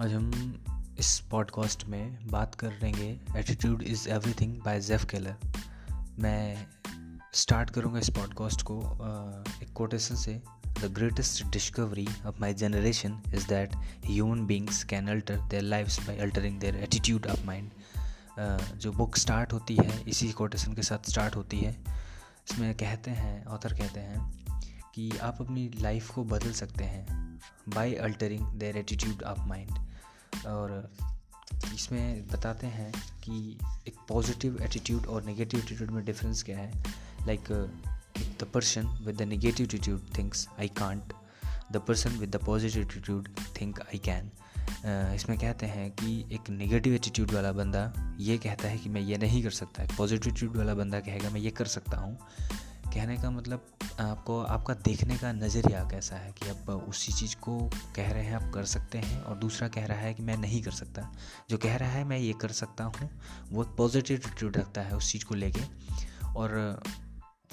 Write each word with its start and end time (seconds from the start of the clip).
आज 0.00 0.12
हम 0.12 0.30
इस 0.98 1.20
पॉडकास्ट 1.20 1.84
में 1.84 2.28
बात 2.28 2.54
कर 2.54 2.72
लेंगे 2.82 3.20
attitude 3.36 3.82
is 3.82 4.08
everything 4.08 4.56
by 4.62 4.80
Jeff 4.80 5.04
Keller 5.04 5.36
मैं 6.18 6.66
स्टार्ट 7.34 7.70
करूँगा 7.70 7.98
इस 7.98 8.10
पॉडकास्ट 8.10 8.62
को 8.62 8.78
एक 9.62 9.72
कोटेशन 9.72 10.14
से। 10.14 10.42
The 10.66 10.84
greatest 10.84 11.46
discovery 11.46 12.08
of 12.26 12.40
my 12.40 12.54
generation 12.54 13.20
is 13.34 13.48
that 13.48 13.76
human 14.06 14.46
beings 14.46 14.84
can 14.84 15.08
alter 15.08 15.36
their 15.36 15.62
life 15.62 16.06
by 16.06 16.18
altering 16.18 16.60
their 16.60 16.76
attitude 16.76 17.26
of 17.26 17.44
mind 17.46 17.70
जो 18.78 18.92
बुक 18.92 19.16
स्टार्ट 19.16 19.52
होती 19.52 19.76
है, 19.76 20.02
इसी 20.08 20.32
कोटेशन 20.32 20.74
के 20.74 20.82
साथ 20.82 21.10
स्टार्ट 21.10 21.36
होती 21.36 21.58
है। 21.58 21.84
इसमें 22.52 22.74
कहते 22.74 23.10
हैं 23.10 23.44
ऑथर 23.44 23.72
कहते 23.72 24.00
हैं 24.00 24.40
कि 25.00 25.18
आप 25.18 25.36
अपनी 25.40 25.70
लाइफ 25.80 26.10
को 26.10 26.24
बदल 26.24 26.52
सकते 26.52 26.84
हैं 26.84 27.40
by 27.68 27.94
altering 27.94 28.46
their 28.60 28.76
attitude 28.76 29.22
of 29.22 29.40
mind 29.40 29.70
और 30.46 30.92
इसमें 31.74 32.28
बताते 32.28 32.66
हैं 32.66 32.92
कि 33.24 33.58
एक 33.88 33.94
पॉजिटिव 34.08 34.58
एटीट्यूड 34.62 35.06
और 35.06 35.24
नेगेटिव 35.24 35.60
एटीट्यूड 35.60 35.90
में 35.90 36.04
डिफरेंस 36.04 36.42
क्या 36.42 36.58
है? 36.58 36.84
Like 37.26 37.48
the 38.40 38.46
person 38.54 38.86
with 39.06 39.16
the 39.16 39.22
negative 39.22 39.66
attitude 39.66 40.00
thinks 40.18 40.48
I 40.58 40.68
can't 40.68 41.12
the 41.72 41.76
person 41.76 42.10
with 42.10 42.36
the 42.36 42.44
positive 42.44 42.82
attitude 42.82 43.28
think 43.60 43.80
I 43.80 43.98
can 43.98 44.30
इसमें 45.14 45.38
कहते 45.38 45.66
हैं 45.66 45.90
कि 45.90 46.24
एक 46.32 46.50
नेगेटिव 46.50 46.94
एटीट्यूड 46.94 47.30
वाला 47.30 47.52
बंदा 47.52 47.92
ये 48.20 48.38
कहता 48.38 48.68
है 48.68 48.78
कि 48.78 48.88
मैं 48.88 49.00
ये 49.00 49.16
नहीं 49.18 49.42
कर 49.42 49.50
सकता। 49.50 49.86
पॉजिटिव 49.98 50.32
एटीट्यूड 50.32 50.56
वाला 50.56 50.74
बंदा 50.74 51.00
कहेगा, 51.00 51.30
मैं 51.30 51.40
ये 51.40 51.50
कर 51.50 51.66
सकता 51.66 51.96
हूँ. 51.96 52.18
कहने 52.94 53.16
का 53.16 53.30
मतलब 53.30 53.66
आपको, 54.00 54.40
आपका 54.42 54.74
देखने 54.74 55.16
का 55.16 55.32
नज़रिया 55.32 55.80
कैसा 55.90 56.16
है 56.16 56.32
कि 56.32 56.48
आप 56.50 56.70
उसी 56.70 57.12
चीज़ 57.12 57.36
को 57.36 57.58
कह 57.96 58.12
रहे 58.12 58.24
हैं, 58.24 58.34
आप 58.34 58.52
कर 58.54 58.64
सकते 58.64 58.98
हैं 58.98 59.20
और 59.22 59.36
दूसरा 59.36 59.68
कह 59.68 59.86
रहा 59.86 59.98
है 59.98 60.14
कि 60.14 60.22
मैं 60.22 60.36
नहीं 60.36 60.62
कर 60.62 60.70
सकता। 60.70 61.12
जो 61.50 61.58
कह 61.58 61.76
रहा 61.76 61.90
है, 61.90 62.04
मैं 62.04 62.18
ये 62.18 62.32
कर 62.32 62.48
सकता 62.48 62.84
हूँ। 62.84 63.10
वो 63.52 63.64
पॉजिटिव 63.64 64.16
एटीट्यूड 64.16 64.56
रखता 64.56 64.80
है 64.80 64.96
उस 64.96 65.12
चीज़ 65.12 65.24
को 65.24 65.34
लेके 65.34 65.62
और 66.36 66.82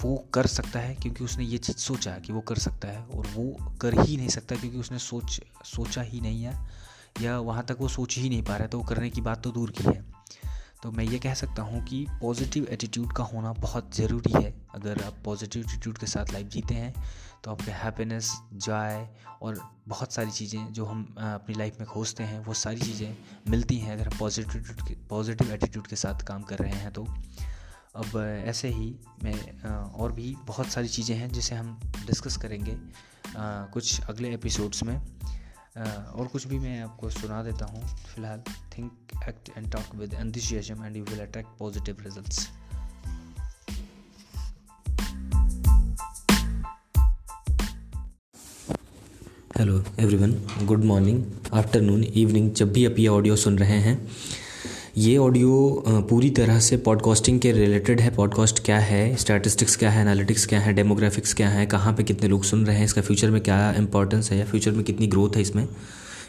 वो 0.02 0.16
कर 0.34 0.46
सकता 0.46 0.80
है 0.80 0.94
क्योंकि 0.94 1.24
उसने 1.24 1.44
ये 1.44 1.58
चीज़ 1.58 1.76
सोचा 1.76 2.18
कि 2.18 2.32
वो 2.32 2.40
कर 2.40 2.58
सकता 2.58 2.88
है 2.88 3.02
और 3.04 3.26
वो 3.26 3.76
कर 3.80 4.00
ही 4.00 4.16
नहीं 4.16 4.28
सकता 4.28 4.56
क्योंकि 4.56 4.78
उसने 4.78 4.98
सोच, 4.98 5.40
सोचा 5.64 6.02
ही 6.02 6.20
नहीं 6.20 6.42
है 6.42 6.68
या 7.20 7.38
वहाँ 7.38 7.64
तक 7.64 7.76
वो 7.80 7.88
सोच 7.88 8.18
ही 8.18 8.28
नहीं 8.28 8.42
पा 8.42 8.54
रहा 8.54 8.62
है 8.62 8.68
तो 8.68 8.78
वो 8.78 8.84
करने 8.84 9.10
की 9.10 9.20
बात 9.20 9.42
तो 9.42 9.50
दूर 9.50 9.70
की 9.70 9.84
है। 9.84 10.17
तो 10.82 10.90
मैं 10.90 11.04
ये 11.04 11.18
कह 11.18 11.34
सकता 11.34 11.62
हूँ 11.62 11.82
कि 11.84 12.04
पॉजिटिव 12.20 12.66
एटीट्यूड 12.70 13.12
का 13.12 13.24
होना 13.24 13.52
बहुत 13.54 13.96
ज़रूरी 13.96 14.32
है। 14.34 14.52
अगर 14.74 15.02
आप 15.04 15.16
पॉजिटिव 15.24 15.62
एटीट्यूड 15.62 15.98
के 15.98 16.06
साथ 16.06 16.32
लाइफ 16.32 16.46
जीते 16.46 16.74
हैं 16.74 16.92
तो 17.44 17.50
आपके 17.50 17.70
हैप्पीनेस 17.72 18.30
जॉय 18.56 19.06
और 19.42 19.60
बहुत 19.88 20.12
सारी 20.12 20.30
चीज़ें 20.30 20.72
जो 20.72 20.84
हम 20.84 21.02
अपनी 21.18 21.54
लाइफ 21.54 21.80
में 21.80 21.88
खोजते 21.88 22.22
हैं, 22.22 22.38
वो 22.38 22.54
सारी 22.54 22.80
चीज़ें 22.80 23.16
मिलती 23.50 23.78
हैं 23.78 23.92
अगर 23.92 24.08
हम 24.08 24.18
पॉजिटिव 24.18 25.06
पॉजिटिव 25.10 25.52
एटीट्यूड 25.52 25.86
के 25.86 25.96
साथ 25.96 26.24
काम 26.26 26.42
कर 26.42 26.58
रहे 26.58 26.74
हैं 26.74 26.92
तो। 26.92 27.06
अब 27.96 28.16
ऐसे 28.46 28.68
ही 28.68 28.94
मैं 29.24 29.72
और 29.92 30.12
भी 30.12 30.34
बहुत 30.46 30.66
सारी 30.66 30.88
चीज़ें 30.88 31.16
हैं 31.16 31.30
जिसे 31.30 31.54
हम 31.54 31.78
डिस्कस 32.06 32.36
करेंगे 32.36 32.76
कुछ 33.36 34.00
अगले 34.00 34.32
एपिसोड्स 34.34 34.82
में। 34.82 35.00
और 35.86 36.26
कुछ 36.26 36.46
भी 36.46 36.58
मैं 36.58 36.80
आपको 36.80 37.10
सुना 37.10 37.42
देता 37.42 37.64
हूँ, 37.64 37.86
फ़िलहाल 37.86 38.40
think 38.78 38.92
act 39.28 39.58
and 39.58 39.72
talk 39.72 39.94
with 39.94 40.14
anthem 40.14 40.84
and 40.84 40.96
you 40.96 41.04
will 41.04 41.20
attract 41.20 41.48
positive 41.58 41.96
results 42.00 42.50
hello 49.58 49.84
everyone 50.00 50.48
good 50.66 50.84
morning 50.84 51.24
afternoon 51.54 52.04
evening 52.04 52.52
जब 52.52 52.72
भी 52.72 52.86
आप 52.86 52.98
ये 52.98 53.08
ऑडियो 53.08 53.36
सुन 53.36 53.58
रहे 53.58 53.80
हैं 53.80 54.08
ये 54.98 55.16
ऑडियो 55.16 55.84
पूरी 56.10 56.30
तरह 56.30 56.58
से 56.60 56.76
पॉडकास्टिंग 56.76 57.40
के 57.40 57.52
रिलेटेड 57.52 58.00
है। 58.00 58.14
पॉडकास्ट 58.14 58.64
क्या 58.64 58.78
है? 58.78 59.16
स्टैटिस्टिक्स 59.16 59.76
क्या 59.76 59.90
है? 59.90 60.00
एनालिटिक्स 60.00 60.46
क्या 60.46 60.60
है? 60.60 60.72
डेमोग्राफिक्स 60.72 61.34
क्या 61.34 61.48
है? 61.48 61.66
कहाँ 61.66 61.92
पे 61.92 62.02
कितने 62.02 62.28
लोग 62.28 62.44
सुन 62.44 62.66
रहे 62.66 62.76
हैं? 62.76 62.84
इसका 62.84 63.02
फ्यूचर 63.02 63.30
में 63.30 63.40
क्या 63.40 63.72
इंपॉर्टेंस 63.72 64.30
है 64.32 64.38
या 64.38 64.44
फ्यूचर 64.44 64.70
में 64.70 64.84
कितनी 64.84 65.06
ग्रोथ 65.06 65.36
है 65.36 65.42
इसमें? 65.42 65.68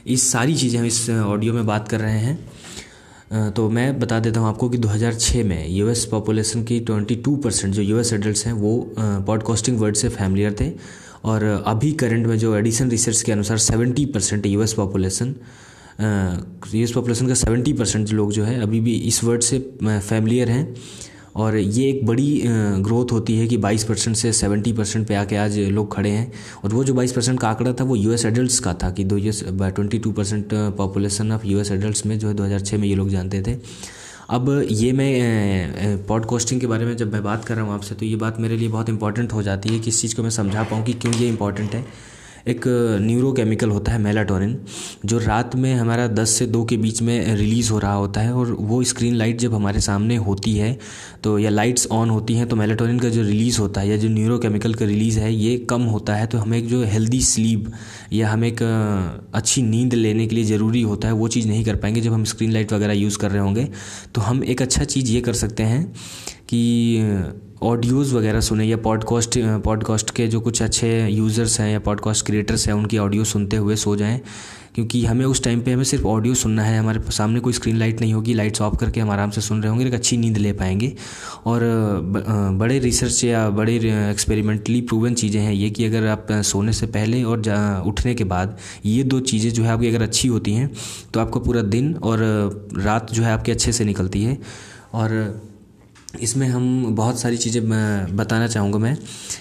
इस 0.07 0.31
सारी 0.31 0.55
चीज़ें 0.55 0.79
हम 0.79 0.85
इस 0.85 1.09
ऑडियो 1.09 1.53
में 1.53 1.65
बात 1.65 1.87
कर 1.87 1.99
रहे 1.99 2.19
हैं। 2.19 3.51
तो 3.51 3.69
मैं 3.69 3.99
बता 3.99 4.19
देता 4.19 4.39
हूँ 4.39 4.49
आपको 4.49 4.69
कि 4.69 4.77
2006 4.77 5.43
में 5.43 5.69
यूएस 5.69 6.05
पॉपुलेशन 6.05 6.63
की 6.63 6.79
22 6.79 7.37
परसेंट 7.43 7.73
जो 7.73 7.81
यूएस 7.81 8.13
एडल्ट 8.13 8.45
हैं, 8.45 8.53
वो 8.53 8.93
पॉडकास्टिंग 8.99 9.79
वर्ड 9.79 9.95
से 9.95 10.09
फैमिलियर 10.09 10.55
थे। 10.61 10.71
और, 11.23 11.63
अभी 11.67 11.91
करंट 11.91 12.27
में 12.27 12.37
जो 12.39 12.55
एडिसन 12.55 12.89
रिसर्च 12.89 13.21
के 13.21 13.31
अनुसार 13.31 13.57
70 13.57 14.05
percent 14.05 14.45
US 14.45 14.73
population 14.73 15.35
US 16.01 16.91
population 16.91 17.27
का 17.27 17.33
सेवेंटी 17.33 17.73
परसेंट 17.73 18.09
लोग 18.11 18.31
जो 18.31 18.43
है 18.43 18.61
अभी 18.61 18.79
भी 18.79 18.95
इस 19.07 19.23
वर्ड 19.23 19.41
से 19.41 19.59
फैमिलियर 19.83 20.49
हैं। 20.49 20.75
और 21.35 21.55
ये 21.57 21.89
एक 21.89 22.05
बड़ी 22.05 22.41
ग्रोथ 22.83 23.11
होती 23.11 23.35
है 23.37 23.47
कि 23.47 23.57
22 23.57 23.83
परसेंट 23.83 24.15
से 24.17 24.31
70 24.33 24.71
परसेंट 24.77 25.07
पे 25.07 25.15
आके 25.15 25.35
आज 25.35 25.57
लोग 25.59 25.93
खड़े 25.95 26.09
हैं। 26.09 26.31
और 26.63 26.73
वो 26.73 26.83
जो 26.83 26.93
22 26.93 27.11
परसेंट 27.11 27.39
का 27.39 27.49
आंकड़ा 27.49 27.73
था, 27.73 27.83
वो 27.83 27.95
यूएस 27.95 28.25
एडल्ट्स 28.25 28.59
का 28.59 28.73
था 28.83 28.89
कि 28.91 29.03
दो 29.03 29.17
US 29.17 29.43
twenty 29.45 29.99
two 29.99 30.11
percent 30.11 30.53
population 30.77 31.31
of 31.31 31.45
US 31.47 31.71
adults 31.71 32.05
में 32.05 32.17
जो 32.19 32.27
है 32.27 32.33
2006 32.33 32.77
में 32.77 32.87
ये 32.87 32.95
लोग 32.95 33.09
जानते 33.09 33.41
थे। 33.47 33.57
अब 34.29 34.49
ये 34.71 34.91
मैं 34.91 36.05
पॉडकास्टिंग 36.07 36.61
के 36.61 36.67
बारे 36.67 36.85
में 36.85 36.95
जब 36.97 37.13
मैं 37.13 37.23
बात 37.23 37.45
कर 37.45 37.55
रहा 37.55 37.65
हूँ 37.65 37.73
आपसे 37.73 37.95
तो 37.95 38.05
ये 38.05 38.15
बात 38.15 38.39
मेरे 38.39 38.57
लिए 38.57 38.67
बहुत 38.67 38.89
इंपॉर्टेंट 38.89 39.33
हो 39.33 39.41
जाती 39.43 39.69
है 39.69 39.79
कि 39.79 39.89
इस 39.89 40.01
चीज़ 40.01 40.15
को 40.15 40.23
मैं 40.23 40.29
समझा 40.31 40.63
पाऊँ 40.63 40.83
कि 40.83 40.93
क्यों 40.93 41.13
ये 41.15 41.27
इंपॉर्टेंट 41.29 41.73
है। 41.73 41.85
एक 42.47 42.63
न्यूरोकेमिकल 43.01 43.69
होता 43.69 43.91
है 43.91 43.99
मेलाटोनिन 43.99 44.57
जो 45.05 45.17
रात 45.19 45.55
में 45.55 45.73
हमारा 45.75 46.07
10 46.07 46.29
से 46.29 46.47
2 46.47 46.65
के 46.69 46.77
बीच 46.77 47.01
में 47.01 47.35
रिलीज़ 47.35 47.71
हो 47.71 47.79
रहा 47.79 47.93
होता 47.93 48.21
है 48.21 48.33
और 48.33 48.51
वो 48.51 48.83
स्क्रीन 48.83 49.15
लाइट 49.15 49.37
जब 49.39 49.53
हमारे 49.53 49.79
सामने 49.79 50.15
होती 50.17 50.55
है 50.55 50.77
तो 51.23 51.37
या 51.39 51.49
लाइट्स 51.49 51.87
ऑन 51.91 52.09
होती 52.09 52.33
हैं 52.33 52.47
तो 52.47 52.55
मेलाटोनिन 52.55 52.99
का 52.99 53.09
जो 53.09 53.23
रिलीज़ 53.23 53.59
होता 53.59 53.81
है 53.81 53.89
या 53.89 53.97
जो 53.97 54.09
न्यूरोकेमिकल 54.09 54.73
का 54.73 54.85
रिलीज़ 54.85 55.19
है, 55.19 55.33
ये 55.33 55.57
कम 55.69 55.81
होता 55.83 56.15
है 56.15 56.27
तो 56.27 56.37
हमें 56.37 56.57
एक 56.57 56.67
जो 56.67 56.83
हेल्दी 56.83 57.21
स्लीप 57.21 57.71
या 58.13 58.29
हमें 58.29 58.47
एक 58.47 58.61
अच्छी 59.33 59.61
नींद 59.61 59.93
लेने 59.93 60.27
के 60.27 60.35
लिए 60.35 60.43
ज़रूरी 60.45 60.81
होता 60.81 61.07
है, 61.07 61.13
वो 61.13 61.27
चीज़ 61.27 61.47
नहीं 61.47 61.63
कर 61.65 61.75
पाएँगे 61.75 62.01
जब 62.01 62.13
हम 62.13 62.23
स्क्रीन 62.25 62.51
लाइट 62.51 62.73
वगैरह 62.73 62.93
यूज़ 62.93 63.17
कर 63.17 63.31
रहे 63.31 63.41
होंगे। 63.41 63.67
तो 64.15 64.21
हम 64.21 64.43
एक 64.43 64.61
अच्छा 64.61 64.83
चीज़ 64.85 65.11
ये 65.11 65.21
कर 65.21 65.33
सकते 65.35 65.63
हैं 65.63 65.85
कि 66.49 67.33
ऑडियोज़ 67.63 68.13
वगैरह 68.15 68.41
सुने 68.41 68.65
या 68.65 68.77
पॉडकास्ट 68.77 69.37
पॉडकास्ट 69.63 70.11
के 70.11 70.27
जो 70.27 70.39
कुछ 70.39 70.61
अच्छे 70.61 70.89
यूज़र्स 71.07 71.59
हैं 71.59 71.71
या 71.71 71.79
पॉडकास्ट 71.79 72.25
क्रिएटर्स 72.25 72.67
हैं, 72.67 72.73
उनकी 72.73 72.97
ऑडियो 72.97 73.23
सुनते 73.23 73.57
हुए 73.57 73.75
सो 73.75 73.95
जाएँ। 73.95 74.19
क्योंकि 74.75 75.03
हमें 75.05 75.25
उस 75.25 75.43
टाइम 75.43 75.61
पे 75.61 75.71
हमें 75.73 75.83
सिर्फ़ 75.83 76.05
ऑडियो 76.05 76.33
सुनना 76.33 76.63
है। 76.63 76.77
हमारे 76.79 76.99
सामने 77.11 77.39
कोई 77.39 77.53
स्क्रीन 77.53 77.77
लाइट 77.77 78.01
नहीं 78.01 78.13
होगी 78.13 78.33
लाइट्स 78.33 78.61
ऑफ़ 78.61 78.75
करके 78.77 78.99
हम 78.99 79.09
आराम 79.09 79.29
से 79.29 79.41
सुन 79.41 79.61
रहे 79.61 79.69
होंगे 79.69 79.85
एक 79.87 79.93
अच्छी 79.93 80.17
नींद 80.17 80.37
ले 80.37 80.53
पाएँगे। 80.53 80.93
और 81.45 81.61
बड़े 82.59 82.79
रिसर्च 82.79 83.23
या 83.23 83.49
बड़े 83.49 83.75
एक्सपेरिमेंटली 84.09 84.81
प्रूवन 84.81 85.13
चीज़ें 85.13 85.41
हैं 85.41 85.53
ये 85.53 85.69
कि 85.69 85.85
अगर 85.85 86.07
आप 86.07 86.27
सोने 86.31 86.73
से 86.73 86.87
पहले 86.87 87.23
और 87.23 87.83
उठने 87.87 88.15
के 88.15 88.23
बाद 88.23 88.57
ये 88.85 89.03
दो 89.03 89.19
चीज़ें 89.19 89.51
जो 89.51 89.63
है 89.63 89.69
आपकी 89.69 89.87
अगर 89.87 90.03
अच्छी 90.03 90.27
होती 90.27 90.53
हैं 90.53 90.71
तो 91.13 91.19
आपका 91.19 91.39
पूरा 91.39 91.61
दिन 91.75 91.93
और 91.95 92.19
रात 92.77 93.13
जो 93.13 93.23
है 93.23 93.31
आपकी 93.31 93.51
अच्छे 93.51 93.71
से 93.71 93.85
निकलती 93.85 94.23
है। 94.23 94.37
और 94.93 95.11
इसमें 96.21 96.47
हम 96.47 96.95
बहुत 96.95 97.19
सारी 97.19 97.37
चीज़ें 97.37 97.63
बताना 98.17 98.47
चाहूँगा 98.47 98.79
मैं, 98.79 98.95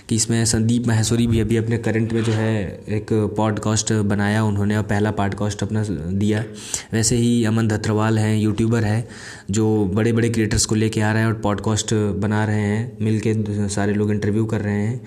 कि 0.09 0.17
इसमें 0.17 0.45
संदीप 0.45 0.87
महेश्वरी 0.87 1.27
भी 1.27 1.41
अभी 1.41 1.57
अपने 1.57 1.79
करंट 1.79 2.13
में 2.13 2.23
जो 2.25 2.33
है 2.33 2.67
एक 2.89 3.07
पॉडकास्ट 3.37 3.93
बनाया, 3.93 4.43
उन्होंने 4.45 4.77
और 4.77 4.83
पहला 4.83 5.11
पॉडकास्ट 5.11 5.63
अपना 5.63 5.85
दिया। 5.89 6.45
वैसे 6.93 7.17
ही 7.17 7.45
अमन 7.45 7.69
धत्रवाल 7.69 8.19
हैं 8.19 8.37
यूट्यूबर 8.37 8.85
है, 8.85 9.09
जो 9.51 9.85
बड़े 9.95 10.13
बड़े 10.13 10.31
क्रिएटर्स 10.31 10.67
को 10.67 10.75
लेके 10.75 11.01
आ 11.01 11.13
रहे 11.13 11.23
हैं 11.23 11.29
और 11.29 11.39
पॉडकास्ट 11.41 11.95
बना 11.95 12.45
रहे 12.45 12.61
हैं 12.61 12.97
मिल 13.01 13.19
के 13.27 13.35
सारे 13.69 13.95
लोग 13.95 14.11
इंटरव्यू 14.11 14.45
कर 14.47 14.61
रहे 14.61 14.83
हैं। 14.83 15.01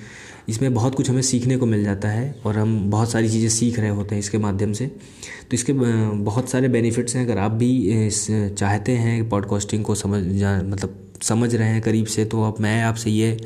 इसमें 0.49 0.73
बहुत 0.73 0.95
कुछ 0.95 1.09
हमें 1.09 1.21
सीखने 1.21 1.57
को 1.57 1.65
मिल 1.65 1.83
जाता 1.83 2.09
है 2.09 2.35
और 2.45 2.57
हम 2.57 2.89
बहुत 2.91 3.11
सारी 3.11 3.29
चीज़ें 3.29 3.49
सीख 3.49 3.79
रहे 3.79 3.89
होते 3.89 4.15
हैं 4.15 4.19
इसके 4.19 4.37
माध्यम 4.37 4.73
से। 4.73 4.85
तो 4.87 5.53
इसके 5.53 5.73
बहुत 5.73 6.49
सारे 6.49 6.67
बेनिफिट्स 6.69 7.15
हैं, 7.15 7.25
अगर 7.25 7.37
आप 7.37 7.51
भी 7.53 8.09
चाहते 8.11 8.91
हैं 8.93 9.29
पॉडकास्टिंग 9.29 9.83
को 9.83 9.95
समझ 9.95 10.23
मतलब 10.43 10.97
समझ 11.23 11.53
रहे 11.55 11.67
हैं 11.67 11.81
करीब 11.81 12.05
से 12.07 12.25
तो 12.25 12.43
अब 12.43 12.59
मैं 12.61 12.81
आपसे 12.83 13.09
ये 13.09 13.37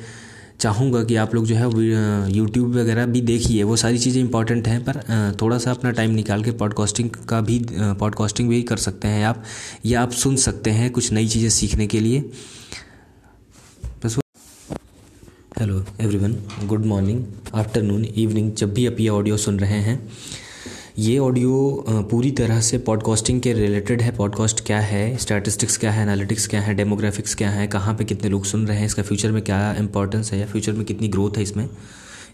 चाहूँगा 0.60 1.04
कि 1.04 1.16
आप 1.16 1.34
लोग 1.36 1.46
जो 1.46 1.56
है 1.56 1.66
यूट्यूब 2.32 2.76
वगैरह 2.76 3.06
भी 3.06 3.22
देखिए। 3.22 3.64
वो 3.64 3.76
सारी 3.76 3.98
चीज़ें 3.98 4.22
इंपॉर्टेंट 4.22 4.68
हैं, 4.68 4.84
पर 4.84 5.36
थोड़ा 5.42 5.58
सा 5.58 5.72
अपना 5.72 5.92
टाइम 5.92 6.12
निकाल 6.12 6.44
के 6.44 6.52
पॉडकास्टिंग 6.54 7.10
का 7.30 7.42
भी 7.42 7.60
पॉडकास्टिंग 7.72 8.50
भी 8.50 8.62
कर 8.64 8.78
सकते 8.78 9.08
हैं 9.08 9.26
आप, 9.26 9.44
या 9.86 10.02
आप 10.02 10.12
सुन 10.14 10.36
सकते 10.38 10.72
हैं 10.72 10.92
कुछ 10.92 11.12
नई 11.14 11.28
चीज़ें 11.28 11.50
सीखने 11.52 11.88
के 11.88 12.00
लिए। 12.00 12.20
बस 14.06 14.18
hello 15.60 15.84
everyone 16.02 16.38
good 16.66 16.86
morning 16.86 17.24
afternoon 17.56 18.06
evening 18.06 18.54
जब 18.54 18.74
भी 18.74 18.88
आप 18.88 19.00
ये 19.00 19.10
ऑडियो 19.10 19.38
सुन 19.38 19.60
रहे 19.60 19.80
हैं। 19.82 20.00
ये 21.00 21.18
ऑडियो 21.18 21.86
पूरी 22.12 22.30
तरह 22.32 22.60
से 22.62 22.78
पॉडकास्टिंग 22.78 23.40
के 23.42 23.54
रिलेटेड 23.54 24.02
है। 24.02 24.16
पॉडकास्ट 24.16 24.66
क्या 24.66 24.80
है? 24.80 25.18
स्टैटिस्टिक्स 25.18 25.78
क्या 25.78 25.92
है? 25.92 26.04
एनालिटिक्स 26.04 26.48
क्या 26.48 26.62
है? 26.62 26.74
डेमोग्राफिक्स 26.74 27.36
क्या 27.36 27.50
है? 27.50 27.66
कहाँ 27.68 27.94
पे 27.96 28.04
कितने 28.04 28.30
लोग 28.30 28.46
सुन 28.46 28.66
रहे 28.68 28.78
हैं? 28.78 28.86
इसका 28.86 29.04
फ्यूचर 29.04 29.32
में 29.32 29.42
क्या 29.42 29.74
इंपॉर्टेंस 29.74 30.32
है 30.32 30.40
या 30.40 30.46
फ्यूचर 30.46 30.72
में 30.72 30.86
कितनी 30.86 31.08
ग्रोथ 31.08 31.38
है 31.38 31.44
इसमें? 31.44 31.70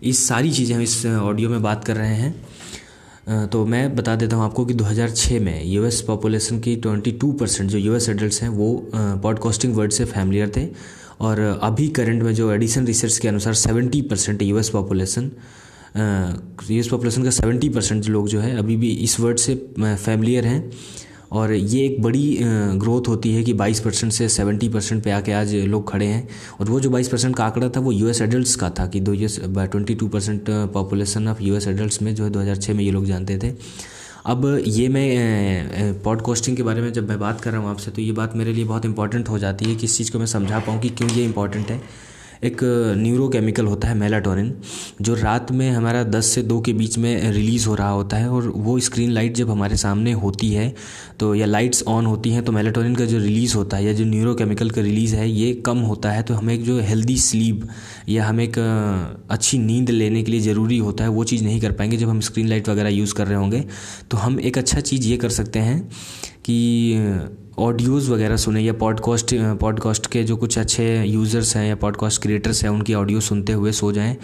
इस 0.03 0.27
सारी 0.27 0.51
चीज़ें 0.51 0.75
हम 0.75 0.81
इस 0.81 1.05
ऑडियो 1.05 1.49
में 1.49 1.61
बात 1.63 1.85
कर 1.85 1.95
रहे 1.95 2.15
हैं। 2.15 3.47
तो 3.49 3.65
मैं 3.65 3.95
बता 3.95 4.15
देता 4.15 4.35
हूँ 4.35 4.45
आपको 4.45 4.65
कि 4.65 4.73
2006 4.73 5.39
में 5.39 5.65
यूएस 5.65 6.01
पॉपुलेशन 6.01 6.59
की 6.59 6.75
22 6.75 7.31
परसेंट 7.39 7.69
जो 7.69 7.77
यूएस 7.77 8.09
एडल्ट 8.09 8.41
हैं, 8.41 8.49
वो 8.49 8.89
पॉडकास्टिंग 8.95 9.75
वर्ड 9.75 9.91
से 9.91 10.05
फैमिलियर 10.05 10.51
थे। 10.57 10.67
और 11.21 11.39
अभी 11.63 11.87
करंट 11.87 12.23
में 12.23 12.33
जो 12.35 12.51
एडिसन 12.51 12.85
रिसर्च 12.85 13.17
के 13.17 13.27
अनुसार 13.27 13.53
70 13.55 14.01
percent 14.01 14.41
US 14.41 14.69
population 14.69 15.31
US 15.95 16.87
population 16.87 17.23
का 17.23 17.29
70 17.31 17.69
परसेंट 17.73 18.05
लोग 18.05 18.27
जो 18.27 18.39
है, 18.39 18.57
अभी 18.57 18.75
भी 18.77 18.91
इस 19.03 19.19
वर्ड 19.19 19.37
से 19.37 19.55
फैमिलियर 19.79 20.45
हैं। 20.45 20.71
और 21.31 21.51
ये 21.53 21.85
एक 21.85 22.01
बड़ी 22.01 22.37
ग्रोथ 22.77 23.07
होती 23.07 23.33
है 23.33 23.43
कि 23.43 23.53
22 23.53 23.79
परसेंट 23.79 24.11
से 24.13 24.27
70 24.29 24.67
परसेंट 24.69 25.03
पे 25.03 25.11
आके 25.11 25.31
आज 25.31 25.53
लोग 25.55 25.91
खड़े 25.91 26.05
हैं। 26.05 26.27
और 26.59 26.69
वो 26.69 26.79
जो 26.79 26.89
22 26.89 27.07
परसेंट 27.07 27.35
का 27.35 27.45
आंकड़ा 27.45 27.69
था, 27.69 27.79
वो 27.79 27.91
यूएस 27.91 28.21
एडल्ट्स 28.21 28.55
का 28.55 28.69
था 28.79 28.87
कि 28.87 28.99
दो 28.99 29.13
US 29.13 29.39
twenty 29.41 29.95
two 29.95 30.07
percent 30.07 30.49
population 30.73 31.27
of 31.27 31.43
US 31.43 31.67
adults 31.67 32.01
में 32.01 32.13
जो 32.15 32.23
है 32.23 32.29
2006 32.29 32.73
में 32.73 32.83
ये 32.83 32.91
लोग 32.91 33.05
जानते 33.05 33.37
थे। 33.43 33.53
अब 34.25 34.45
ये 34.67 34.87
मैं 34.89 36.01
पॉडकास्टिंग 36.03 36.57
के 36.57 36.63
बारे 36.63 36.81
में 36.81 36.91
जब 36.93 37.07
मैं 37.09 37.19
बात 37.19 37.41
कर 37.41 37.51
रहा 37.51 37.61
हूँ 37.61 37.69
आपसे 37.69 37.91
तो 37.91 38.01
ये 38.01 38.11
बात 38.11 38.35
मेरे 38.35 38.53
लिए 38.53 38.65
बहुत 38.65 38.85
इंपॉर्टेंट 38.85 39.29
हो 39.29 39.39
जाती 39.39 39.65
है 39.65 39.75
कि 39.75 39.85
इस 39.85 39.97
चीज़ 39.97 40.11
को 40.11 40.19
मैं 40.19 40.25
समझा 40.25 40.59
पाऊँ 40.59 40.79
कि 40.81 40.89
क्यों 40.89 41.09
ये 41.11 41.23
इंपॉर्टेंट 41.25 41.71
है। 41.71 41.81
एक 42.43 42.61
न्यूरोकेमिकल 42.97 43.65
होता 43.65 43.87
है 43.87 43.95
मेलाटोनिन 43.95 44.53
जो 45.01 45.15
रात 45.15 45.51
में 45.51 45.69
हमारा 45.71 46.03
10 46.03 46.25
से 46.25 46.43
2 46.43 46.59
के 46.65 46.73
बीच 46.73 46.97
में 46.97 47.31
रिलीज़ 47.31 47.67
हो 47.67 47.75
रहा 47.75 47.89
होता 47.89 48.17
है 48.17 48.29
और 48.29 48.47
वो 48.55 48.77
स्क्रीन 48.79 49.11
लाइट 49.11 49.35
जब 49.35 49.49
हमारे 49.49 49.75
सामने 49.77 50.11
होती 50.13 50.49
है 50.53 50.73
तो 51.19 51.33
या 51.35 51.45
लाइट्स 51.45 51.83
ऑन 51.87 52.05
होती 52.05 52.31
हैं 52.31 52.43
तो 52.45 52.51
मेलाटोनिन 52.51 52.95
का 52.95 53.05
जो 53.05 53.17
रिलीज़ 53.17 53.55
होता 53.55 53.77
है 53.77 53.85
या 53.85 53.93
जो 53.93 54.05
न्यूरोकेमिकल 54.05 54.69
का 54.69 54.81
रिलीज़ 54.81 55.15
है, 55.15 55.29
ये 55.29 55.53
कम 55.65 55.77
होता 55.79 56.11
है 56.11 56.23
तो 56.23 56.33
हमें 56.33 56.53
एक 56.53 56.63
जो 56.63 56.79
हेल्दी 56.79 57.17
स्लीप 57.17 57.67
या 58.09 58.25
हमें 58.25 58.43
एक 58.43 58.57
अच्छी 59.29 59.57
नींद 59.57 59.89
लेने 59.89 60.23
के 60.23 60.31
लिए 60.31 60.41
ज़रूरी 60.41 60.77
होता 60.77 61.03
है, 61.03 61.09
वो 61.09 61.23
चीज़ 61.23 61.43
नहीं 61.43 61.61
कर 61.61 61.71
पाएँगे 61.71 61.97
जब 61.97 62.09
हम 62.09 62.19
स्क्रीन 62.21 62.47
लाइट 62.47 62.69
वगैरह 62.69 62.89
यूज़ 62.89 63.13
कर 63.15 63.27
रहे 63.27 63.37
होंगे। 63.37 63.63
तो 64.11 64.17
हम 64.17 64.39
एक 64.39 64.57
अच्छा 64.57 64.79
चीज़ 64.81 65.07
ये 65.07 65.17
कर 65.17 65.29
सकते 65.29 65.59
हैं 65.59 65.89
कि 66.45 67.29
ऑडियोज़ 67.59 68.09
वगैरह 68.11 68.37
सुने 68.37 68.61
या 68.61 68.73
पॉडकास्ट 68.73 69.33
पॉडकास्ट 69.59 70.07
के 70.07 70.23
जो 70.23 70.35
कुछ 70.37 70.57
अच्छे 70.59 70.85
यूज़र्स 71.03 71.55
हैं 71.55 71.67
या 71.67 71.75
पॉडकास्ट 71.75 72.21
क्रिएटर्स 72.21 72.63
हैं, 72.63 72.69
उनकी 72.69 72.93
ऑडियो 72.93 73.19
सुनते 73.19 73.53
हुए 73.53 73.71
सो 73.71 73.91
जाएँ। 73.91 74.15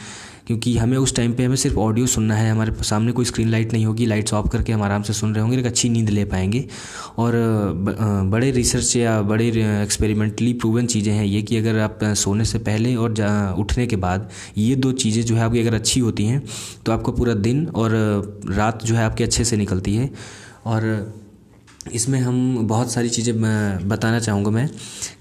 क्योंकि 0.47 0.75
हमें 0.77 0.97
उस 0.97 1.15
टाइम 1.15 1.33
पे 1.33 1.43
हमें 1.43 1.55
सिर्फ़ 1.55 1.77
ऑडियो 1.77 2.05
सुनना 2.07 2.35
है। 2.35 2.51
हमारे 2.51 2.71
सामने 2.83 3.11
कोई 3.11 3.25
स्क्रीन 3.25 3.49
लाइट 3.49 3.73
नहीं 3.73 3.85
होगी 3.85 4.05
लाइट्स 4.05 4.33
ऑफ़ 4.33 4.47
करके 4.49 4.73
हम 4.73 4.81
आराम 4.83 5.03
से 5.03 5.13
सुन 5.13 5.33
रहे 5.33 5.41
होंगे, 5.41 5.57
एक 5.57 5.65
अच्छी 5.65 5.89
नींद 5.89 6.09
ले 6.09 6.23
पाएँगे। 6.25 6.63
और 7.17 7.33
बड़े 8.31 8.51
रिसर्च 8.51 8.95
या 8.95 9.21
बड़े 9.21 9.47
एक्सपेरिमेंटली 9.83 10.53
प्रूवन 10.53 10.85
चीज़ें 10.85 11.13
हैं 11.13 11.25
ये 11.25 11.41
कि 11.41 11.57
अगर 11.57 11.79
आप 11.79 11.99
सोने 12.03 12.45
से 12.45 12.59
पहले 12.59 12.95
और 12.95 13.55
उठने 13.59 13.87
के 13.87 13.95
बाद 13.95 14.29
ये 14.57 14.75
दो 14.75 14.91
चीज़ें 14.93 15.21
जो 15.23 15.35
है 15.35 15.41
आपकी 15.41 15.59
अगर 15.59 15.73
अच्छी 15.73 15.99
होती 15.99 16.25
हैं 16.25 16.43
तो 16.85 16.91
आपको 16.91 17.11
पूरा 17.11 17.33
दिन 17.33 17.65
और 17.67 17.91
रात 18.49 18.85
जो 18.85 18.95
है 18.95 19.03
आपकी 19.03 19.23
अच्छे 19.23 19.43
से 19.43 19.57
निकलती 19.57 19.95
है। 19.95 20.09
और 20.65 20.83
इसमें 21.93 22.19
हम 22.19 22.67
बहुत 22.67 22.91
सारी 22.91 23.09
चीज़ें 23.09 23.35
बताना 23.89 24.19
चाहूँगा 24.19 24.51
मैं 24.51 24.67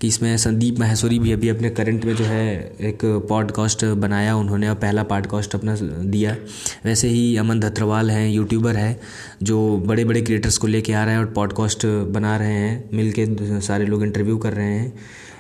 कि 0.00 0.08
इसमें 0.08 0.36
संदीप 0.36 0.78
महेश्वरी 0.78 1.18
भी 1.18 1.32
अभी 1.32 1.48
अपने 1.48 1.70
करंट 1.70 2.04
में 2.04 2.14
जो 2.16 2.24
है 2.24 2.56
एक 2.80 3.04
पॉडकास्ट 3.28 3.84
बनाया 3.84 4.36
उन्होंने 4.36 4.68
और 4.68 4.74
पहला 4.74 5.02
पॉडकास्ट 5.02 5.54
अपना 5.54 5.76
दिया। 5.76 6.36
वैसे 6.84 7.08
ही 7.08 7.36
अमन 7.36 7.60
धत्रवाल 7.60 8.10
हैं 8.10 8.28
यूट्यूबर 8.30 8.76
है, 8.76 9.00
जो 9.42 9.76
बड़े 9.86 10.04
बड़े 10.04 10.22
क्रिएटर्स 10.22 10.58
को 10.58 10.66
लेके 10.66 10.92
आ 10.92 11.04
रहे 11.04 11.14
हैं 11.14 11.20
और 11.20 11.32
पॉडकास्ट 11.32 11.86
बना 11.86 12.36
रहे 12.36 12.52
हैं 12.52 12.90
मिल 12.94 13.12
के 13.18 13.26
सारे 13.60 13.86
लोग 13.86 14.02
इंटरव्यू 14.02 14.36
कर 14.38 14.52
रहे 14.52 14.74
हैं। 14.74 14.92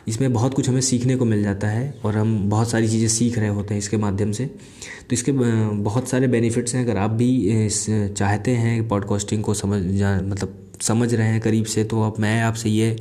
इसमें 0.08 0.32
बहुत 0.32 0.54
कुछ 0.54 0.68
हमें 0.68 0.80
सीखने 0.80 1.16
को 1.16 1.24
मिल 1.24 1.42
जाता 1.42 1.68
है 1.68 1.94
और 2.04 2.16
हम 2.16 2.38
बहुत 2.50 2.70
सारी 2.70 2.88
चीज़ें 2.88 3.08
सीख 3.08 3.38
रहे 3.38 3.48
होते 3.48 3.74
हैं 3.74 3.78
इसके 3.78 3.96
माध्यम 3.96 4.32
से। 4.32 4.44
तो 4.44 5.12
इसके 5.12 5.32
बहुत 5.32 6.08
सारे 6.08 6.28
बेनिफिट्स 6.28 6.74
हैं। 6.74 6.84
अगर 6.84 6.96
आप 6.96 7.10
भी 7.10 7.68
चाहते 7.70 8.50
हैं 8.50 8.86
पॉडकास्टिंग 8.88 9.42
को 9.44 9.54
समझ 9.54 9.82
जा 9.92 10.14
मतलब 10.20 10.62
समझ 10.82 11.12
रहे 11.14 11.26
हैं 11.26 11.40
करीब 11.40 11.64
से 11.66 11.84
तो 11.84 12.02
अब 12.02 12.20
मैं 12.20 12.40
आपसे 12.42 12.70
ये 12.70 12.98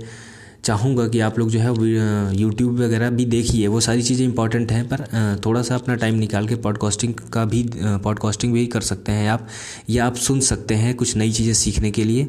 चाहूँगा 0.64 1.08
कि 1.08 1.20
आप 1.20 1.38
लोग 1.40 1.50
जो 1.50 1.60
है 1.60 2.36
यूट्यूब 2.36 2.80
वगैरह 2.80 3.10
भी 3.10 3.26
देखिए। 3.26 3.68
वो 3.68 3.80
सारी 3.80 4.02
चीज़ें 4.02 4.26
इंपॉर्टेंट 4.26 4.72
हैं, 4.72 4.88
पर 4.90 5.40
थोड़ा 5.46 5.62
सा 5.62 5.76
अपना 5.76 5.96
टाइम 5.96 6.16
निकाल 6.16 6.48
के 6.48 6.56
पॉडकास्टिंग 6.58 7.14
का 7.34 7.46
भी 7.46 7.64
पॉडकास्टिंग 7.76 8.54
भी 8.54 8.66
कर 8.68 8.82
सकते 8.82 9.12
हैं 9.12 9.30
आप, 9.30 9.48
या 9.90 10.06
आप 10.06 10.16
सुन 10.18 10.40
सकते 10.42 10.76
हैं 10.76 10.96
कुछ 10.96 11.16
नई 11.18 11.32
चीज़ें 11.32 11.54
सीखने 11.54 11.92
के 11.92 12.04
लिए। 12.04 12.28